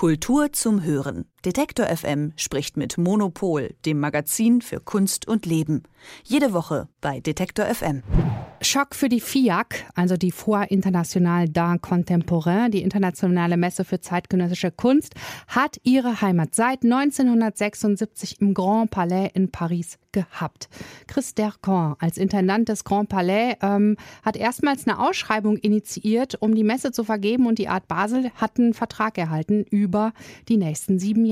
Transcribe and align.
Kultur 0.00 0.50
zum 0.50 0.82
Hören. 0.82 1.26
Detektor 1.46 1.86
FM 1.86 2.34
spricht 2.36 2.76
mit 2.76 2.98
Monopol, 2.98 3.70
dem 3.86 3.98
Magazin 3.98 4.60
für 4.60 4.78
Kunst 4.78 5.26
und 5.26 5.46
Leben. 5.46 5.84
Jede 6.22 6.52
Woche 6.52 6.88
bei 7.00 7.20
Detektor 7.20 7.64
FM. 7.64 8.02
Schock 8.62 8.94
für 8.94 9.08
die 9.08 9.20
FIAC, 9.20 9.86
also 9.94 10.18
die 10.18 10.32
Foire 10.32 10.66
Internationale 10.66 11.46
d'Art 11.46 11.80
Contemporain, 11.80 12.70
die 12.70 12.82
internationale 12.82 13.56
Messe 13.56 13.86
für 13.86 14.00
zeitgenössische 14.00 14.70
Kunst, 14.70 15.14
hat 15.48 15.78
ihre 15.82 16.20
Heimat 16.20 16.54
seit 16.54 16.84
1976 16.84 18.42
im 18.42 18.52
Grand 18.52 18.90
Palais 18.90 19.30
in 19.32 19.50
Paris 19.50 19.98
gehabt. 20.12 20.68
Chris 21.06 21.34
Dercon 21.34 21.94
als 22.00 22.18
Intendant 22.18 22.68
des 22.68 22.84
Grand 22.84 23.08
Palais 23.08 23.56
ähm, 23.62 23.96
hat 24.22 24.36
erstmals 24.36 24.86
eine 24.86 24.98
Ausschreibung 24.98 25.56
initiiert, 25.56 26.36
um 26.40 26.54
die 26.54 26.64
Messe 26.64 26.92
zu 26.92 27.02
vergeben 27.04 27.46
und 27.46 27.58
die 27.58 27.68
Art 27.68 27.88
Basel 27.88 28.30
hat 28.34 28.58
einen 28.58 28.74
Vertrag 28.74 29.16
erhalten 29.16 29.64
über 29.70 30.12
die 30.48 30.58
nächsten 30.58 30.98
sieben 30.98 31.24
Jahre. 31.24 31.29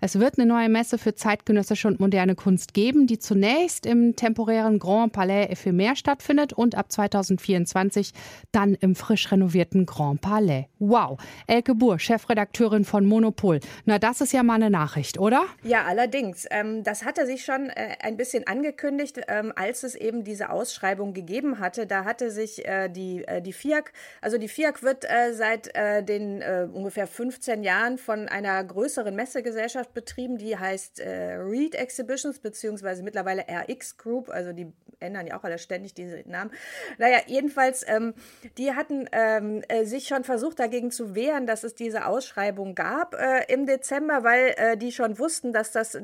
Es 0.00 0.18
wird 0.20 0.38
eine 0.38 0.46
neue 0.46 0.68
Messe 0.68 0.98
für 0.98 1.14
zeitgenössische 1.14 1.88
und 1.88 2.00
moderne 2.00 2.34
Kunst 2.34 2.74
geben, 2.74 3.06
die 3.06 3.18
zunächst 3.18 3.86
im 3.86 4.16
temporären 4.16 4.78
Grand 4.78 5.12
Palais 5.12 5.46
Ephemer 5.50 5.96
stattfindet 5.96 6.52
und 6.52 6.74
ab 6.74 6.90
2024 6.90 8.12
dann 8.52 8.74
im 8.74 8.94
frisch 8.94 9.30
renovierten 9.30 9.86
Grand 9.86 10.20
Palais. 10.20 10.66
Wow. 10.78 11.18
Elke 11.46 11.74
Buhr, 11.74 11.98
Chefredakteurin 11.98 12.84
von 12.84 13.06
Monopol. 13.06 13.60
Na, 13.84 13.98
das 13.98 14.20
ist 14.20 14.32
ja 14.32 14.42
mal 14.42 14.54
eine 14.54 14.70
Nachricht, 14.70 15.18
oder? 15.18 15.44
Ja, 15.62 15.84
allerdings. 15.84 16.46
Ähm, 16.50 16.82
das 16.84 17.04
hatte 17.04 17.26
sich 17.26 17.44
schon 17.44 17.70
äh, 17.70 17.96
ein 18.00 18.16
bisschen 18.16 18.46
angekündigt, 18.46 19.20
ähm, 19.28 19.52
als 19.56 19.82
es 19.82 19.94
eben 19.94 20.24
diese 20.24 20.50
Ausschreibung 20.50 21.14
gegeben 21.14 21.58
hatte. 21.58 21.86
Da 21.86 22.04
hatte 22.04 22.30
sich 22.30 22.66
äh, 22.66 22.88
die, 22.88 23.24
äh, 23.26 23.40
die 23.40 23.52
FIAC, 23.52 23.92
also 24.20 24.38
die 24.38 24.48
FIAC 24.48 24.82
wird 24.82 25.04
äh, 25.04 25.32
seit 25.32 25.74
äh, 25.74 26.02
den 26.02 26.42
äh, 26.42 26.68
ungefähr 26.72 27.06
15 27.06 27.62
Jahren 27.62 27.98
von 27.98 28.28
einer 28.28 28.62
größeren 28.62 29.13
Messegesellschaft 29.14 29.94
betrieben, 29.94 30.38
die 30.38 30.56
heißt 30.56 31.00
Read 31.00 31.74
Exhibitions, 31.74 32.38
beziehungsweise 32.38 33.02
mittlerweile 33.02 33.44
RX 33.48 33.96
Group, 33.96 34.28
also 34.30 34.52
die 34.52 34.72
ändern 35.04 35.26
ja 35.26 35.38
auch 35.38 35.44
alle 35.44 35.58
ständig 35.58 35.94
diese 35.94 36.22
Namen. 36.26 36.50
Naja, 36.98 37.18
jedenfalls, 37.26 37.84
ähm, 37.86 38.14
die 38.58 38.72
hatten 38.72 39.08
ähm, 39.12 39.62
sich 39.84 40.08
schon 40.08 40.24
versucht, 40.24 40.58
dagegen 40.58 40.90
zu 40.90 41.14
wehren, 41.14 41.46
dass 41.46 41.64
es 41.64 41.74
diese 41.74 42.06
Ausschreibung 42.06 42.74
gab 42.74 43.16
im 43.48 43.66
Dezember, 43.66 44.24
weil 44.24 44.76
die 44.76 44.92
schon 44.92 45.18
wussten, 45.18 45.52
dass 45.52 45.72
das 45.72 45.96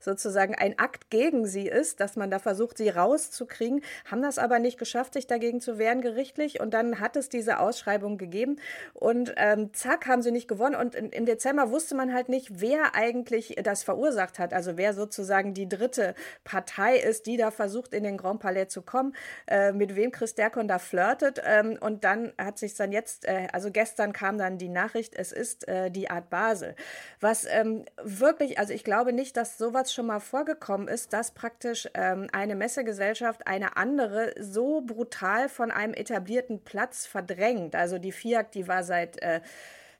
sozusagen 0.00 0.54
ein 0.54 0.78
Akt 0.78 1.10
gegen 1.10 1.46
sie 1.46 1.66
ist, 1.68 2.00
dass 2.00 2.16
man 2.16 2.30
da 2.30 2.38
versucht, 2.38 2.78
sie 2.78 2.88
rauszukriegen, 2.88 3.82
haben 4.10 4.22
das 4.22 4.38
aber 4.38 4.58
nicht 4.58 4.78
geschafft, 4.78 5.14
sich 5.14 5.26
dagegen 5.26 5.60
zu 5.60 5.78
wehren 5.78 6.00
gerichtlich. 6.00 6.60
Und 6.60 6.74
dann 6.74 7.00
hat 7.00 7.16
es 7.16 7.28
diese 7.28 7.58
Ausschreibung 7.58 8.18
gegeben 8.18 8.56
und 8.92 9.34
ähm, 9.36 9.72
zack, 9.72 10.06
haben 10.06 10.22
sie 10.22 10.30
nicht 10.30 10.48
gewonnen. 10.48 10.74
Und 10.74 10.94
in, 10.94 11.10
im 11.10 11.26
Dezember 11.26 11.70
wusste 11.70 11.94
man 11.94 12.12
halt 12.12 12.28
nicht, 12.28 12.60
wer 12.60 12.94
eigentlich 12.94 13.56
das 13.62 13.82
verursacht 13.82 14.38
hat, 14.38 14.52
also 14.52 14.76
wer 14.76 14.94
sozusagen 14.94 15.54
die 15.54 15.68
dritte 15.68 16.14
Partei 16.44 16.96
ist, 16.96 17.26
die 17.26 17.36
da 17.36 17.50
versucht, 17.50 17.63
in 17.92 18.04
den 18.04 18.16
Grand 18.16 18.40
Palais 18.40 18.68
zu 18.68 18.82
kommen, 18.82 19.14
äh, 19.46 19.72
mit 19.72 19.96
wem 19.96 20.12
Chris 20.12 20.34
Derkon 20.34 20.68
da 20.68 20.78
flirtet. 20.78 21.40
Ähm, 21.44 21.78
und 21.80 22.04
dann 22.04 22.32
hat 22.38 22.58
sich 22.58 22.74
dann 22.74 22.92
jetzt, 22.92 23.26
äh, 23.26 23.48
also 23.52 23.70
gestern 23.70 24.12
kam 24.12 24.38
dann 24.38 24.58
die 24.58 24.68
Nachricht, 24.68 25.14
es 25.14 25.32
ist 25.32 25.68
äh, 25.68 25.90
die 25.90 26.10
Art 26.10 26.30
Basel. 26.30 26.74
Was 27.20 27.44
ähm, 27.44 27.84
wirklich, 28.02 28.58
also 28.58 28.72
ich 28.72 28.84
glaube 28.84 29.12
nicht, 29.12 29.36
dass 29.36 29.58
sowas 29.58 29.92
schon 29.92 30.06
mal 30.06 30.20
vorgekommen 30.20 30.64
vorgekommen 30.64 30.88
ist, 30.88 31.12
dass 31.12 31.30
praktisch 31.32 31.88
ähm, 31.94 32.28
eine 32.32 32.54
Messegesellschaft 32.54 33.46
eine 33.46 33.76
andere 33.76 34.34
so 34.38 34.80
brutal 34.80 35.48
von 35.48 35.70
einem 35.70 35.94
etablierten 35.94 36.62
Platz 36.62 37.06
verdrängt. 37.06 37.74
Also 37.74 37.98
die 37.98 38.12
FIAC, 38.12 38.52
die 38.52 38.68
war 38.68 38.84
seit 38.84 39.20
äh, 39.22 39.40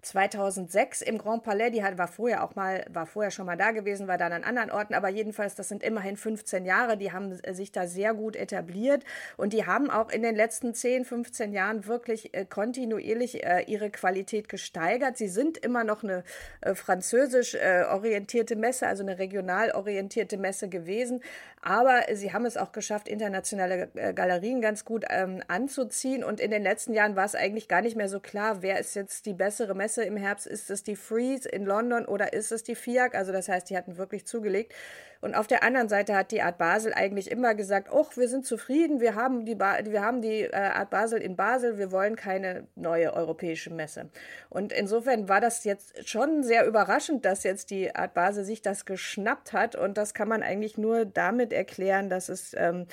2006 0.04 1.02
im 1.02 1.18
Grand 1.18 1.42
Palais, 1.42 1.70
die 1.70 1.82
war 1.82 2.08
vorher 2.08 2.44
auch 2.44 2.54
mal, 2.54 2.84
war 2.90 3.06
vorher 3.06 3.30
schon 3.30 3.46
mal 3.46 3.56
da 3.56 3.70
gewesen, 3.70 4.06
war 4.06 4.18
dann 4.18 4.32
an 4.32 4.44
anderen 4.44 4.70
Orten, 4.70 4.94
aber 4.94 5.08
jedenfalls, 5.08 5.54
das 5.54 5.68
sind 5.68 5.82
immerhin 5.82 6.16
15 6.16 6.64
Jahre, 6.64 6.96
die 6.96 7.12
haben 7.12 7.38
sich 7.52 7.72
da 7.72 7.86
sehr 7.86 8.14
gut 8.14 8.36
etabliert 8.36 9.02
und 9.36 9.52
die 9.52 9.66
haben 9.66 9.90
auch 9.90 10.10
in 10.10 10.22
den 10.22 10.36
letzten 10.36 10.74
10, 10.74 11.04
15 11.04 11.52
Jahren 11.52 11.86
wirklich 11.86 12.34
äh, 12.34 12.44
kontinuierlich 12.44 13.44
äh, 13.44 13.62
ihre 13.62 13.90
Qualität 13.90 14.48
gesteigert. 14.48 15.16
Sie 15.16 15.28
sind 15.28 15.58
immer 15.58 15.84
noch 15.84 16.02
eine 16.02 16.22
äh, 16.60 16.74
französisch 16.74 17.54
orientierte 17.54 18.56
Messe, 18.56 18.86
also 18.86 19.02
eine 19.02 19.18
regional 19.18 19.70
orientierte 19.72 20.36
Messe 20.36 20.68
gewesen, 20.68 21.22
aber 21.62 22.02
sie 22.12 22.32
haben 22.32 22.46
es 22.46 22.56
auch 22.56 22.72
geschafft, 22.72 23.08
internationale 23.08 23.88
Galerien 24.14 24.60
ganz 24.60 24.84
gut 24.84 25.04
ähm, 25.08 25.42
anzuziehen 25.48 26.24
und 26.24 26.40
in 26.40 26.50
den 26.50 26.62
letzten 26.62 26.92
Jahren 26.92 27.16
war 27.16 27.24
es 27.24 27.34
eigentlich 27.34 27.68
gar 27.68 27.80
nicht 27.80 27.96
mehr 27.96 28.08
so 28.08 28.20
klar, 28.20 28.62
wer 28.62 28.78
ist 28.78 28.94
jetzt 28.94 29.26
die 29.26 29.34
bessere 29.34 29.74
Messe 29.74 29.93
Messe 29.96 30.08
im 30.08 30.16
Herbst, 30.16 30.46
ist 30.46 30.70
es 30.70 30.82
die 30.82 30.96
Freeze 30.96 31.48
in 31.48 31.64
London 31.64 32.04
oder 32.04 32.32
ist 32.32 32.50
es 32.50 32.62
die 32.64 32.74
FIAC? 32.74 33.14
Also 33.14 33.32
das 33.32 33.48
heißt, 33.48 33.70
die 33.70 33.76
hatten 33.76 33.96
wirklich 33.96 34.26
zugelegt. 34.26 34.74
Und 35.20 35.34
auf 35.34 35.46
der 35.46 35.62
anderen 35.62 35.88
Seite 35.88 36.14
hat 36.16 36.32
die 36.32 36.42
Art 36.42 36.58
Basel 36.58 36.92
eigentlich 36.92 37.30
immer 37.30 37.54
gesagt, 37.54 37.88
oh, 37.90 38.06
wir 38.14 38.28
sind 38.28 38.44
zufrieden, 38.44 39.00
wir 39.00 39.14
haben 39.14 39.46
die, 39.46 39.54
ba 39.54 39.78
wir 39.84 40.02
haben 40.02 40.20
die 40.20 40.42
äh, 40.42 40.54
Art 40.54 40.90
Basel 40.90 41.22
in 41.22 41.36
Basel, 41.36 41.78
wir 41.78 41.92
wollen 41.92 42.16
keine 42.16 42.66
neue 42.74 43.14
europäische 43.14 43.70
Messe. 43.70 44.10
Und 44.50 44.72
insofern 44.72 45.28
war 45.28 45.40
das 45.40 45.64
jetzt 45.64 46.08
schon 46.08 46.42
sehr 46.42 46.66
überraschend, 46.66 47.24
dass 47.24 47.44
jetzt 47.44 47.70
die 47.70 47.94
Art 47.94 48.14
Basel 48.14 48.44
sich 48.44 48.60
das 48.60 48.84
geschnappt 48.84 49.52
hat. 49.52 49.76
Und 49.76 49.96
das 49.96 50.12
kann 50.12 50.28
man 50.28 50.42
eigentlich 50.42 50.76
nur 50.76 51.06
damit 51.06 51.52
erklären, 51.52 52.10
dass 52.10 52.28
es 52.28 52.52
ähm, 52.58 52.86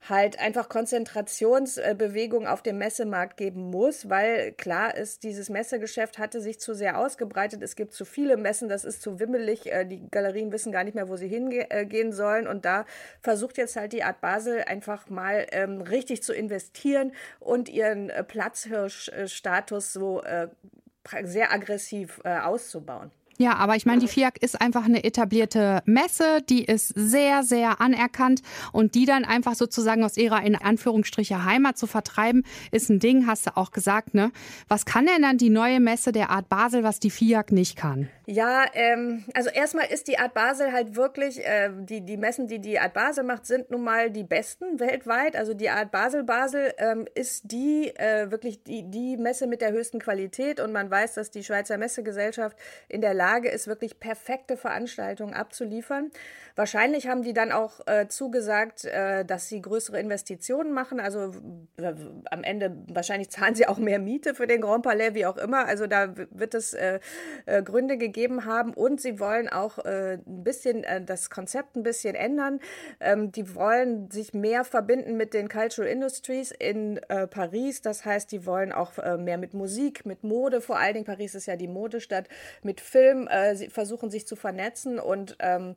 halt 0.00 0.38
einfach 0.38 0.68
Konzentrationsbewegung 0.68 2.46
auf 2.46 2.62
dem 2.62 2.78
Messemarkt 2.78 3.36
geben 3.36 3.70
muss, 3.70 4.08
weil 4.08 4.52
klar 4.52 4.96
ist, 4.96 5.22
dieses 5.22 5.50
Messegeschäft 5.50 6.18
hatte 6.18 6.40
sich 6.40 6.60
zu 6.60 6.74
sehr 6.74 6.98
ausgebreitet. 6.98 7.62
Es 7.62 7.76
gibt 7.76 7.92
zu 7.92 8.04
viele 8.04 8.36
Messen, 8.36 8.68
das 8.68 8.84
ist 8.84 9.02
zu 9.02 9.18
wimmelig. 9.18 9.70
Äh, 9.70 9.84
die 9.84 10.08
Galerien 10.10 10.52
wissen 10.52 10.72
gar 10.72 10.84
nicht 10.84 10.94
mehr, 10.94 11.08
wo 11.08 11.16
sie 11.16 11.28
hingehen 11.28 12.12
sollen. 12.12 12.46
Und 12.46 12.64
da 12.64 12.86
versucht 13.20 13.58
jetzt 13.58 13.76
halt 13.76 13.92
die 13.92 14.04
Art 14.04 14.20
Basel 14.20 14.62
einfach 14.64 15.10
mal 15.10 15.46
ähm, 15.50 15.80
richtig 15.80 16.22
zu 16.22 16.32
investieren 16.32 17.12
und 17.40 17.68
ihren 17.68 18.10
äh, 18.10 18.22
Platzhirschstatus 18.22 19.92
so 19.92 20.22
äh, 20.22 20.48
sehr 21.24 21.52
aggressiv 21.52 22.20
äh, 22.24 22.38
auszubauen. 22.38 23.10
Ja, 23.40 23.54
aber 23.54 23.76
ich 23.76 23.86
meine, 23.86 24.00
die 24.00 24.08
FIAC 24.08 24.42
ist 24.42 24.60
einfach 24.60 24.84
eine 24.84 25.04
etablierte 25.04 25.80
Messe, 25.84 26.42
die 26.48 26.64
ist 26.64 26.88
sehr, 26.88 27.44
sehr 27.44 27.80
anerkannt 27.80 28.42
und 28.72 28.96
die 28.96 29.04
dann 29.04 29.24
einfach 29.24 29.54
sozusagen 29.54 30.02
aus 30.02 30.16
ihrer 30.16 30.42
in 30.42 30.56
Anführungsstriche 30.56 31.44
Heimat 31.44 31.78
zu 31.78 31.86
vertreiben, 31.86 32.44
ist 32.72 32.90
ein 32.90 32.98
Ding, 32.98 33.28
hast 33.28 33.46
du 33.46 33.56
auch 33.56 33.70
gesagt, 33.70 34.12
ne? 34.12 34.32
Was 34.66 34.86
kann 34.86 35.06
denn 35.06 35.22
dann 35.22 35.38
die 35.38 35.50
neue 35.50 35.78
Messe 35.78 36.10
der 36.10 36.30
Art 36.30 36.48
Basel, 36.48 36.82
was 36.82 36.98
die 36.98 37.10
FIAC 37.10 37.52
nicht 37.52 37.76
kann? 37.76 38.08
Ja, 38.26 38.64
ähm, 38.74 39.24
also 39.34 39.50
erstmal 39.50 39.86
ist 39.86 40.08
die 40.08 40.18
Art 40.18 40.34
Basel 40.34 40.72
halt 40.72 40.96
wirklich, 40.96 41.38
äh, 41.38 41.70
die, 41.78 42.00
die 42.04 42.16
Messen, 42.16 42.48
die 42.48 42.58
die 42.58 42.80
Art 42.80 42.92
Basel 42.92 43.22
macht, 43.22 43.46
sind 43.46 43.70
nun 43.70 43.84
mal 43.84 44.10
die 44.10 44.24
besten 44.24 44.80
weltweit. 44.80 45.36
Also 45.36 45.54
die 45.54 45.70
Art 45.70 45.92
Basel 45.92 46.24
Basel 46.24 46.74
ähm, 46.78 47.06
ist 47.14 47.52
die 47.52 47.94
äh, 47.94 48.32
wirklich 48.32 48.64
die, 48.64 48.82
die 48.90 49.16
Messe 49.16 49.46
mit 49.46 49.60
der 49.60 49.70
höchsten 49.70 50.00
Qualität 50.00 50.58
und 50.58 50.72
man 50.72 50.90
weiß, 50.90 51.14
dass 51.14 51.30
die 51.30 51.44
Schweizer 51.44 51.78
Messegesellschaft 51.78 52.56
in 52.88 53.00
der 53.00 53.14
Lage 53.14 53.27
Lage 53.28 53.48
ist, 53.48 53.66
wirklich 53.66 54.00
perfekte 54.00 54.56
Veranstaltungen 54.56 55.34
abzuliefern. 55.34 56.10
Wahrscheinlich 56.56 57.06
haben 57.06 57.22
die 57.22 57.34
dann 57.34 57.52
auch 57.52 57.86
äh, 57.86 58.08
zugesagt, 58.08 58.84
äh, 58.84 59.24
dass 59.24 59.48
sie 59.48 59.60
größere 59.62 60.00
Investitionen 60.00 60.72
machen. 60.72 60.98
Also 60.98 61.32
äh, 61.76 61.94
am 62.30 62.42
Ende 62.42 62.76
wahrscheinlich 62.88 63.30
zahlen 63.30 63.54
sie 63.54 63.66
auch 63.68 63.78
mehr 63.78 63.98
Miete 63.98 64.34
für 64.34 64.46
den 64.46 64.60
Grand 64.60 64.82
Palais, 64.82 65.14
wie 65.14 65.26
auch 65.26 65.36
immer. 65.36 65.66
Also 65.66 65.86
da 65.86 66.14
wird 66.16 66.54
es 66.54 66.74
äh, 66.74 67.00
äh, 67.46 67.62
Gründe 67.62 67.98
gegeben 67.98 68.44
haben 68.44 68.72
und 68.74 69.00
sie 69.00 69.20
wollen 69.20 69.48
auch 69.48 69.78
äh, 69.78 70.14
ein 70.14 70.42
bisschen 70.42 70.84
das 71.06 71.30
Konzept 71.30 71.76
ein 71.76 71.82
bisschen 71.82 72.14
ändern. 72.14 72.60
Ähm, 72.98 73.30
die 73.30 73.54
wollen 73.54 74.10
sich 74.10 74.32
mehr 74.32 74.64
verbinden 74.64 75.16
mit 75.16 75.34
den 75.34 75.48
Cultural 75.48 75.90
Industries 75.90 76.50
in 76.50 77.00
Paris. 77.30 77.82
Das 77.82 78.04
heißt, 78.04 78.32
die 78.32 78.46
wollen 78.46 78.72
auch 78.72 78.92
mehr 79.18 79.38
mit 79.38 79.54
Musik, 79.54 80.06
mit 80.06 80.24
Mode, 80.24 80.60
vor 80.60 80.78
allen 80.78 80.94
Dingen 80.94 81.06
Paris 81.06 81.34
ist 81.34 81.46
ja 81.46 81.56
die 81.56 81.68
Modestadt, 81.68 82.28
mit 82.62 82.80
Film 82.80 83.17
Film 83.18 83.28
äh, 83.28 83.70
versuchen 83.70 84.10
sich 84.10 84.26
zu 84.26 84.36
vernetzen 84.36 84.98
und 84.98 85.36
ähm, 85.40 85.74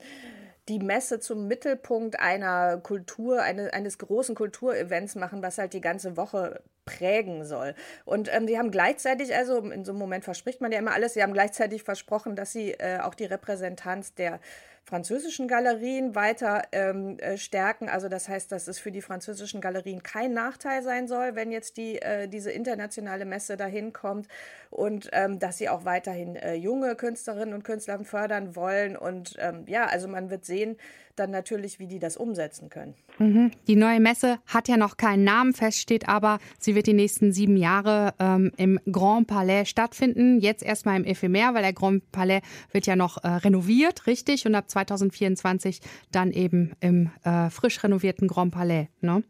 die 0.67 0.79
Messe 0.79 1.19
zum 1.19 1.47
Mittelpunkt 1.47 2.19
einer 2.19 2.77
Kultur, 2.77 3.41
eine, 3.41 3.73
eines 3.73 3.97
großen 3.97 4.35
Kulturevents 4.35 5.15
machen, 5.15 5.41
was 5.41 5.57
halt 5.57 5.73
die 5.73 5.81
ganze 5.81 6.17
Woche 6.17 6.61
prägen 6.97 7.45
soll. 7.45 7.73
Und 8.05 8.33
ähm, 8.33 8.47
die 8.47 8.57
haben 8.57 8.71
gleichzeitig, 8.71 9.35
also 9.35 9.57
in 9.59 9.85
so 9.85 9.91
einem 9.91 9.99
Moment 9.99 10.23
verspricht 10.23 10.61
man 10.61 10.71
ja 10.71 10.79
immer 10.79 10.93
alles, 10.93 11.13
sie 11.13 11.23
haben 11.23 11.33
gleichzeitig 11.33 11.83
versprochen, 11.83 12.35
dass 12.35 12.51
sie 12.51 12.71
äh, 12.71 12.99
auch 12.99 13.15
die 13.15 13.25
Repräsentanz 13.25 14.13
der 14.13 14.39
französischen 14.83 15.47
Galerien 15.47 16.15
weiter 16.15 16.63
ähm, 16.71 17.17
äh, 17.19 17.37
stärken. 17.37 17.87
Also 17.87 18.09
das 18.09 18.27
heißt, 18.27 18.51
dass 18.51 18.67
es 18.67 18.79
für 18.79 18.91
die 18.91 19.01
französischen 19.01 19.61
Galerien 19.61 20.03
kein 20.03 20.33
Nachteil 20.33 20.83
sein 20.83 21.07
soll, 21.07 21.35
wenn 21.35 21.51
jetzt 21.51 21.77
die, 21.77 22.01
äh, 22.01 22.27
diese 22.27 22.51
internationale 22.51 23.25
Messe 23.25 23.57
dahin 23.57 23.93
kommt 23.93 24.27
und 24.69 25.09
ähm, 25.13 25.39
dass 25.39 25.57
sie 25.57 25.69
auch 25.69 25.85
weiterhin 25.85 26.35
äh, 26.35 26.55
junge 26.55 26.95
Künstlerinnen 26.95 27.53
und 27.53 27.63
Künstler 27.63 28.03
fördern 28.03 28.55
wollen. 28.55 28.97
Und 28.97 29.37
ähm, 29.39 29.65
ja, 29.67 29.85
also 29.85 30.07
man 30.07 30.29
wird 30.29 30.45
sehen, 30.45 30.77
dann 31.15 31.31
natürlich, 31.31 31.79
wie 31.79 31.87
die 31.87 31.99
das 31.99 32.17
umsetzen 32.17 32.69
können. 32.69 32.95
Mhm. 33.19 33.51
Die 33.67 33.75
neue 33.75 33.99
Messe 33.99 34.39
hat 34.45 34.67
ja 34.67 34.77
noch 34.77 34.97
keinen 34.97 35.23
Namen, 35.23 35.53
feststeht 35.53 36.07
aber, 36.07 36.39
sie 36.59 36.75
wird 36.75 36.87
die 36.87 36.93
nächsten 36.93 37.31
sieben 37.31 37.57
Jahre 37.57 38.13
ähm, 38.19 38.51
im 38.57 38.79
Grand 38.91 39.27
Palais 39.27 39.65
stattfinden. 39.65 40.39
Jetzt 40.39 40.63
erstmal 40.63 40.97
im 40.97 41.05
Ephemer, 41.05 41.53
weil 41.53 41.63
der 41.63 41.73
Grand 41.73 42.11
Palais 42.11 42.41
wird 42.71 42.85
ja 42.85 42.95
noch 42.95 43.23
äh, 43.23 43.27
renoviert, 43.27 44.07
richtig? 44.07 44.45
Und 44.45 44.55
ab 44.55 44.69
2024 44.69 45.79
dann 46.11 46.31
eben 46.31 46.73
im 46.79 47.11
äh, 47.23 47.49
frisch 47.49 47.83
renovierten 47.83 48.27
Grand 48.27 48.53
Palais. 48.53 48.87
Ne? 49.01 49.23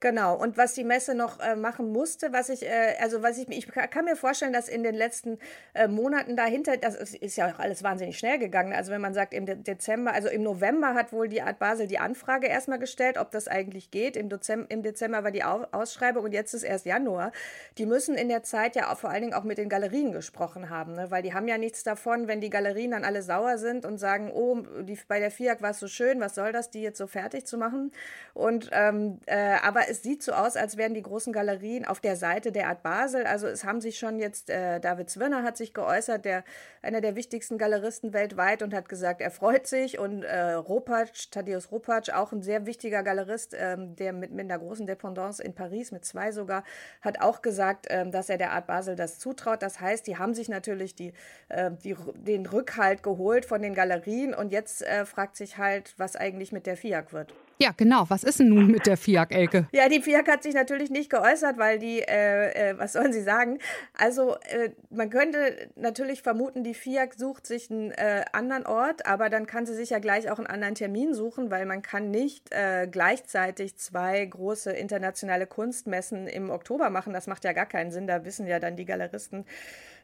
Genau. 0.00 0.36
Und 0.36 0.58
was 0.58 0.74
die 0.74 0.84
Messe 0.84 1.14
noch 1.14 1.40
äh, 1.40 1.56
machen 1.56 1.90
musste, 1.90 2.30
was 2.30 2.50
ich, 2.50 2.64
äh, 2.64 2.96
also 3.00 3.22
was 3.22 3.38
ich, 3.38 3.48
ich 3.48 3.66
kann 3.68 4.04
mir 4.04 4.14
vorstellen, 4.14 4.52
dass 4.52 4.68
in 4.68 4.82
den 4.82 4.94
letzten 4.94 5.38
äh, 5.72 5.88
Monaten 5.88 6.36
dahinter, 6.36 6.76
das 6.76 6.94
ist, 6.94 7.14
ist, 7.14 7.36
ja 7.36 7.50
auch 7.50 7.58
alles 7.58 7.82
wahnsinnig 7.82 8.18
schnell 8.18 8.38
gegangen. 8.38 8.74
Also 8.74 8.92
wenn 8.92 9.00
man 9.00 9.14
sagt, 9.14 9.32
im 9.32 9.46
De 9.46 9.56
Dezember, 9.56 10.12
also 10.12 10.28
im 10.28 10.42
November 10.42 10.92
hat 10.92 11.14
wohl 11.14 11.28
die 11.28 11.40
Art 11.40 11.58
Basel 11.58 11.86
die 11.86 11.98
Anfrage 11.98 12.46
erstmal 12.46 12.78
gestellt, 12.78 13.16
ob 13.16 13.30
das 13.30 13.48
eigentlich 13.48 13.90
geht. 13.90 14.18
Im, 14.18 14.28
Dezember, 14.28 14.70
im 14.70 14.82
Dezember 14.82 15.24
war 15.24 15.30
die 15.30 15.44
Au 15.44 15.66
Ausschreibung 15.72 16.24
und 16.24 16.32
jetzt 16.32 16.52
ist 16.52 16.62
erst 16.62 16.84
Januar. 16.84 17.32
Die 17.78 17.86
müssen 17.86 18.16
in 18.16 18.28
der 18.28 18.42
Zeit 18.42 18.76
ja 18.76 18.92
auch 18.92 18.98
vor 18.98 19.08
allen 19.08 19.22
Dingen 19.22 19.34
auch 19.34 19.44
mit 19.44 19.56
den 19.56 19.70
Galerien 19.70 20.12
gesprochen 20.12 20.68
haben, 20.68 20.92
ne? 20.92 21.10
weil 21.10 21.22
die 21.22 21.32
haben 21.32 21.48
ja 21.48 21.56
nichts 21.56 21.84
davon, 21.84 22.28
wenn 22.28 22.42
die 22.42 22.50
Galerien 22.50 22.90
dann 22.90 23.04
alle 23.04 23.22
sauer 23.22 23.56
sind 23.56 23.86
und 23.86 23.96
sagen, 23.96 24.30
oh, 24.30 24.60
die, 24.82 24.98
bei 25.08 25.20
der 25.20 25.30
FIAC 25.30 25.62
war 25.62 25.70
es 25.70 25.80
so 25.80 25.88
schön, 25.88 26.20
was 26.20 26.34
soll 26.34 26.52
das, 26.52 26.70
die 26.70 26.82
jetzt 26.82 26.98
so 26.98 27.06
fertig 27.06 27.46
zu 27.46 27.56
machen? 27.56 27.92
Und 28.34 28.68
ähm, 28.72 29.20
äh, 29.24 29.56
es 29.88 30.02
sieht 30.02 30.22
so 30.22 30.32
aus, 30.32 30.56
als 30.56 30.76
wären 30.76 30.94
die 30.94 31.02
großen 31.02 31.32
Galerien 31.32 31.84
auf 31.84 32.00
der 32.00 32.16
Seite 32.16 32.52
der 32.52 32.68
Art 32.68 32.82
Basel. 32.82 33.24
Also 33.26 33.46
es 33.46 33.64
haben 33.64 33.80
sich 33.80 33.98
schon 33.98 34.18
jetzt, 34.18 34.50
äh, 34.50 34.80
David 34.80 35.10
Zwirner 35.10 35.42
hat 35.42 35.56
sich 35.56 35.74
geäußert, 35.74 36.24
der, 36.24 36.44
einer 36.82 37.00
der 37.00 37.16
wichtigsten 37.16 37.58
Galeristen 37.58 38.12
weltweit 38.12 38.62
und 38.62 38.74
hat 38.74 38.88
gesagt, 38.88 39.20
er 39.20 39.30
freut 39.30 39.66
sich. 39.66 39.98
Und 39.98 40.22
äh, 40.22 40.52
Ropatsch, 40.52 41.30
Thaddeus 41.30 41.70
Ropatsch, 41.70 42.10
auch 42.10 42.32
ein 42.32 42.42
sehr 42.42 42.66
wichtiger 42.66 43.02
Galerist, 43.02 43.54
ähm, 43.58 43.96
der 43.96 44.12
mit, 44.12 44.30
mit 44.30 44.44
einer 44.44 44.58
großen 44.58 44.86
Dependance 44.86 45.42
in 45.42 45.54
Paris, 45.54 45.92
mit 45.92 46.04
zwei 46.04 46.32
sogar, 46.32 46.64
hat 47.00 47.20
auch 47.20 47.42
gesagt, 47.42 47.86
ähm, 47.90 48.10
dass 48.10 48.28
er 48.28 48.38
der 48.38 48.52
Art 48.52 48.66
Basel 48.66 48.96
das 48.96 49.18
zutraut. 49.18 49.62
Das 49.62 49.80
heißt, 49.80 50.06
die 50.06 50.18
haben 50.18 50.34
sich 50.34 50.48
natürlich 50.48 50.94
die, 50.94 51.12
äh, 51.48 51.70
die, 51.82 51.96
den 52.14 52.46
Rückhalt 52.46 53.02
geholt 53.02 53.46
von 53.46 53.62
den 53.62 53.74
Galerien 53.74 54.34
und 54.34 54.52
jetzt 54.52 54.82
äh, 54.82 55.04
fragt 55.04 55.36
sich 55.36 55.58
halt, 55.58 55.94
was 55.96 56.16
eigentlich 56.16 56.52
mit 56.52 56.66
der 56.66 56.76
FIAC 56.76 57.12
wird. 57.12 57.34
Ja, 57.58 57.70
genau. 57.74 58.04
Was 58.08 58.22
ist 58.22 58.38
denn 58.38 58.50
nun 58.50 58.66
mit 58.66 58.86
der 58.86 58.98
FIAC, 58.98 59.34
Elke? 59.34 59.66
Ja, 59.72 59.88
die 59.88 60.02
FIAC 60.02 60.28
hat 60.28 60.42
sich 60.42 60.54
natürlich 60.54 60.90
nicht 60.90 61.08
geäußert, 61.08 61.56
weil 61.56 61.78
die, 61.78 62.00
äh, 62.00 62.70
äh, 62.70 62.78
was 62.78 62.92
sollen 62.92 63.14
sie 63.14 63.22
sagen? 63.22 63.58
Also, 63.96 64.36
äh, 64.50 64.70
man 64.90 65.08
könnte 65.08 65.70
natürlich 65.74 66.20
vermuten, 66.20 66.64
die 66.64 66.74
FIAC 66.74 67.14
sucht 67.14 67.46
sich 67.46 67.70
einen 67.70 67.92
äh, 67.92 68.24
anderen 68.32 68.66
Ort, 68.66 69.06
aber 69.06 69.30
dann 69.30 69.46
kann 69.46 69.64
sie 69.64 69.74
sich 69.74 69.90
ja 69.90 70.00
gleich 70.00 70.30
auch 70.30 70.38
einen 70.38 70.46
anderen 70.48 70.74
Termin 70.74 71.14
suchen, 71.14 71.50
weil 71.50 71.64
man 71.64 71.80
kann 71.80 72.10
nicht 72.10 72.52
äh, 72.52 72.86
gleichzeitig 72.90 73.76
zwei 73.76 74.26
große 74.26 74.72
internationale 74.72 75.46
Kunstmessen 75.46 76.26
im 76.26 76.50
Oktober 76.50 76.90
machen. 76.90 77.14
Das 77.14 77.26
macht 77.26 77.44
ja 77.44 77.54
gar 77.54 77.66
keinen 77.66 77.90
Sinn. 77.90 78.06
Da 78.06 78.26
wissen 78.26 78.46
ja 78.46 78.58
dann 78.58 78.76
die 78.76 78.84
Galeristen 78.84 79.46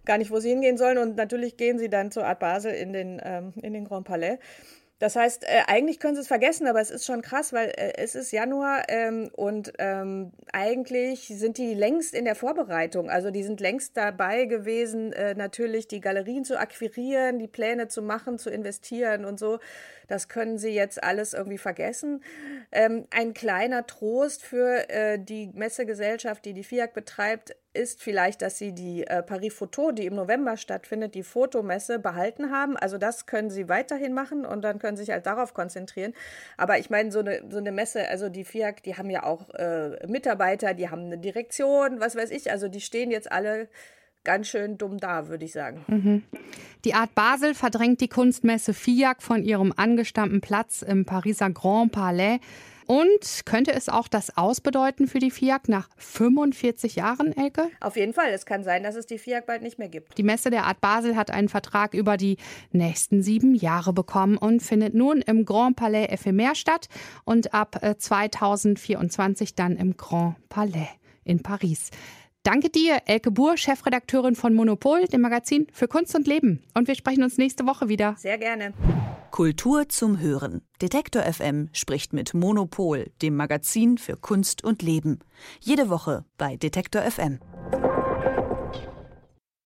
gar 0.06 0.16
nicht, 0.16 0.30
wo 0.30 0.40
sie 0.40 0.48
hingehen 0.48 0.78
sollen. 0.78 0.96
Und 0.96 1.16
natürlich 1.16 1.58
gehen 1.58 1.78
sie 1.78 1.90
dann 1.90 2.10
zur 2.10 2.26
Art 2.26 2.38
Basel 2.38 2.72
in 2.72 2.94
den, 2.94 3.20
ähm, 3.22 3.52
in 3.60 3.74
den 3.74 3.84
Grand 3.84 4.06
Palais. 4.06 4.38
Das 5.02 5.16
heißt, 5.16 5.42
äh, 5.42 5.62
eigentlich 5.66 5.98
können 5.98 6.14
sie 6.14 6.20
es 6.20 6.28
vergessen, 6.28 6.68
aber 6.68 6.80
es 6.80 6.92
ist 6.92 7.04
schon 7.04 7.22
krass, 7.22 7.52
weil 7.52 7.70
äh, 7.70 7.94
es 7.96 8.14
ist 8.14 8.30
Januar 8.30 8.84
ähm, 8.86 9.30
und 9.32 9.72
ähm, 9.80 10.30
eigentlich 10.52 11.26
sind 11.26 11.58
die 11.58 11.74
längst 11.74 12.14
in 12.14 12.24
der 12.24 12.36
Vorbereitung. 12.36 13.10
Also 13.10 13.32
die 13.32 13.42
sind 13.42 13.60
längst 13.60 13.96
dabei 13.96 14.44
gewesen, 14.44 15.12
äh, 15.12 15.34
natürlich 15.34 15.88
die 15.88 15.98
Galerien 15.98 16.44
zu 16.44 16.56
akquirieren, 16.56 17.40
die 17.40 17.48
Pläne 17.48 17.88
zu 17.88 18.00
machen, 18.00 18.38
zu 18.38 18.48
investieren 18.48 19.24
und 19.24 19.40
so. 19.40 19.58
Das 20.06 20.28
können 20.28 20.56
sie 20.56 20.70
jetzt 20.70 21.02
alles 21.02 21.34
irgendwie 21.34 21.58
vergessen. 21.58 22.22
Ähm, 22.70 23.08
ein 23.10 23.34
kleiner 23.34 23.88
Trost 23.88 24.44
für 24.44 24.88
äh, 24.88 25.18
die 25.18 25.50
Messegesellschaft, 25.52 26.44
die 26.44 26.52
die 26.52 26.62
FIAC 26.62 26.94
betreibt, 26.94 27.56
ist 27.74 28.02
vielleicht, 28.02 28.42
dass 28.42 28.58
sie 28.58 28.72
die 28.72 29.06
äh, 29.06 29.22
Paris 29.22 29.54
Photo, 29.54 29.92
die 29.92 30.06
im 30.06 30.14
November 30.14 30.56
stattfindet, 30.56 31.14
die 31.14 31.22
Fotomesse 31.22 31.98
behalten 31.98 32.50
haben. 32.50 32.76
Also 32.76 32.98
das 32.98 33.26
können 33.26 33.50
sie 33.50 33.68
weiterhin 33.68 34.12
machen 34.12 34.44
und 34.44 34.62
dann 34.62 34.78
können 34.78 34.96
sie 34.96 35.04
sich 35.04 35.12
halt 35.12 35.26
darauf 35.26 35.54
konzentrieren. 35.54 36.12
Aber 36.56 36.78
ich 36.78 36.90
meine, 36.90 37.10
so 37.10 37.20
eine, 37.20 37.42
so 37.48 37.58
eine 37.58 37.72
Messe, 37.72 38.08
also 38.08 38.28
die 38.28 38.44
FIAC, 38.44 38.82
die 38.82 38.96
haben 38.96 39.10
ja 39.10 39.22
auch 39.22 39.48
äh, 39.54 40.06
Mitarbeiter, 40.06 40.74
die 40.74 40.90
haben 40.90 41.06
eine 41.06 41.18
Direktion, 41.18 42.00
was 42.00 42.14
weiß 42.14 42.30
ich. 42.30 42.50
Also 42.50 42.68
die 42.68 42.80
stehen 42.80 43.10
jetzt 43.10 43.32
alle 43.32 43.68
ganz 44.24 44.48
schön 44.48 44.78
dumm 44.78 44.98
da, 44.98 45.28
würde 45.28 45.44
ich 45.44 45.52
sagen. 45.52 45.84
Mhm. 45.88 46.22
Die 46.84 46.94
Art 46.94 47.14
Basel 47.14 47.54
verdrängt 47.54 48.00
die 48.00 48.08
Kunstmesse 48.08 48.74
FIAC 48.74 49.22
von 49.22 49.42
ihrem 49.42 49.72
angestammten 49.76 50.40
Platz 50.40 50.82
im 50.82 51.04
Pariser 51.04 51.50
Grand 51.50 51.92
Palais. 51.92 52.38
Und 52.86 53.42
könnte 53.44 53.72
es 53.72 53.88
auch 53.88 54.08
das 54.08 54.36
ausbedeuten 54.36 55.06
für 55.06 55.18
die 55.18 55.30
FIAC 55.30 55.68
nach 55.68 55.88
45 55.96 56.96
Jahren, 56.96 57.36
Elke? 57.36 57.68
Auf 57.80 57.96
jeden 57.96 58.12
Fall. 58.12 58.30
Es 58.30 58.46
kann 58.46 58.64
sein, 58.64 58.82
dass 58.82 58.96
es 58.96 59.06
die 59.06 59.18
FIAC 59.18 59.46
bald 59.46 59.62
nicht 59.62 59.78
mehr 59.78 59.88
gibt. 59.88 60.18
Die 60.18 60.22
Messe 60.22 60.50
der 60.50 60.64
Art 60.64 60.80
Basel 60.80 61.16
hat 61.16 61.30
einen 61.30 61.48
Vertrag 61.48 61.94
über 61.94 62.16
die 62.16 62.36
nächsten 62.72 63.22
sieben 63.22 63.54
Jahre 63.54 63.92
bekommen 63.92 64.36
und 64.36 64.62
findet 64.62 64.94
nun 64.94 65.22
im 65.22 65.44
Grand 65.44 65.76
Palais 65.76 66.06
Ephemer 66.06 66.54
statt 66.54 66.88
und 67.24 67.54
ab 67.54 67.80
2024 67.98 69.50
äh, 69.50 69.52
dann 69.56 69.76
im 69.76 69.96
Grand 69.96 70.36
Palais 70.48 70.88
in 71.24 71.42
Paris. 71.42 71.90
Danke 72.44 72.70
dir, 72.70 73.02
Elke 73.06 73.30
Buhr, 73.30 73.56
Chefredakteurin 73.56 74.34
von 74.34 74.52
Monopol, 74.52 75.04
dem 75.04 75.20
Magazin 75.20 75.68
für 75.72 75.86
Kunst 75.86 76.16
und 76.16 76.26
Leben. 76.26 76.64
Und 76.74 76.88
wir 76.88 76.96
sprechen 76.96 77.22
uns 77.22 77.38
nächste 77.38 77.66
Woche 77.66 77.88
wieder. 77.88 78.16
Sehr 78.18 78.36
gerne. 78.36 78.74
Kultur 79.30 79.88
zum 79.88 80.18
Hören. 80.18 80.60
Detektor 80.82 81.22
FM 81.22 81.68
spricht 81.72 82.12
mit 82.12 82.34
Monopol, 82.34 83.12
dem 83.22 83.36
Magazin 83.36 83.96
für 83.96 84.16
Kunst 84.16 84.64
und 84.64 84.82
Leben. 84.82 85.20
Jede 85.60 85.88
Woche 85.88 86.24
bei 86.36 86.56
Detektor 86.56 87.02
FM. 87.02 87.38